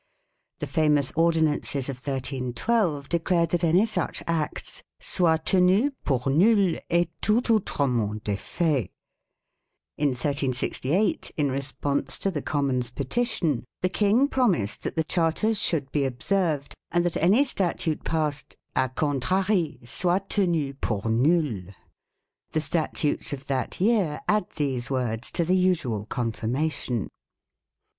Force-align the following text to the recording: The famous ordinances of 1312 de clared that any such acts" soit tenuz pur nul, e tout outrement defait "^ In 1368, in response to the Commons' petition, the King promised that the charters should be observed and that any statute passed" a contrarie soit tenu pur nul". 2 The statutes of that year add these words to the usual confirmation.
The 0.57 0.65
famous 0.65 1.11
ordinances 1.15 1.87
of 1.87 1.97
1312 1.97 3.07
de 3.07 3.19
clared 3.19 3.51
that 3.51 3.63
any 3.63 3.85
such 3.85 4.23
acts" 4.25 4.81
soit 4.99 5.45
tenuz 5.45 5.91
pur 6.03 6.27
nul, 6.31 6.79
e 6.89 7.05
tout 7.21 7.43
outrement 7.51 8.19
defait 8.23 8.87
"^ 8.89 8.89
In 9.99 10.07
1368, 10.07 11.33
in 11.37 11.51
response 11.51 12.17
to 12.17 12.31
the 12.31 12.41
Commons' 12.41 12.89
petition, 12.89 13.63
the 13.81 13.89
King 13.89 14.27
promised 14.27 14.81
that 14.81 14.95
the 14.95 15.03
charters 15.03 15.59
should 15.61 15.91
be 15.91 16.05
observed 16.05 16.73
and 16.89 17.05
that 17.05 17.17
any 17.17 17.43
statute 17.43 18.03
passed" 18.03 18.57
a 18.75 18.89
contrarie 18.89 19.87
soit 19.87 20.29
tenu 20.31 20.73
pur 20.81 21.07
nul". 21.11 21.51
2 21.67 21.73
The 22.53 22.61
statutes 22.61 23.33
of 23.33 23.45
that 23.45 23.79
year 23.79 24.19
add 24.27 24.49
these 24.55 24.89
words 24.89 25.29
to 25.29 25.45
the 25.45 25.55
usual 25.55 26.07
confirmation. 26.07 27.07